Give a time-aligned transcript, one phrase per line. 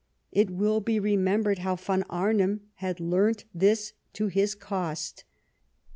[0.31, 5.25] It will be remembered how von Arnim had learnt this to his cost.